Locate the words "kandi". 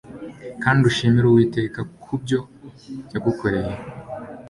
0.63-0.81